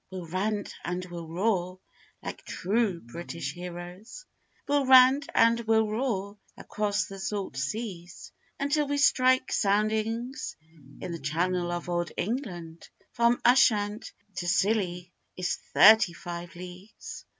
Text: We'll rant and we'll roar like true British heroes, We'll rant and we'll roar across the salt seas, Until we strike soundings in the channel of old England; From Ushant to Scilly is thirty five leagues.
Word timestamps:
We'll 0.09 0.25
rant 0.25 0.73
and 0.83 1.05
we'll 1.05 1.27
roar 1.27 1.79
like 2.23 2.43
true 2.43 3.01
British 3.01 3.53
heroes, 3.53 4.25
We'll 4.67 4.87
rant 4.87 5.29
and 5.35 5.59
we'll 5.59 5.87
roar 5.87 6.39
across 6.57 7.05
the 7.05 7.19
salt 7.19 7.55
seas, 7.55 8.31
Until 8.59 8.87
we 8.87 8.97
strike 8.97 9.51
soundings 9.51 10.55
in 10.99 11.11
the 11.11 11.19
channel 11.19 11.71
of 11.71 11.87
old 11.87 12.11
England; 12.17 12.89
From 13.11 13.39
Ushant 13.45 14.11
to 14.37 14.47
Scilly 14.47 15.11
is 15.37 15.57
thirty 15.71 16.13
five 16.13 16.55
leagues. 16.55 17.25